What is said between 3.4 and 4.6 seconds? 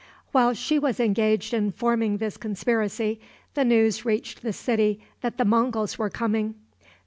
the news reached the